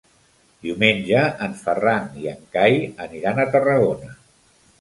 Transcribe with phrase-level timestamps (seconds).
[0.67, 4.15] Diumenge en Ferran i en Cai aniran a Tarragona.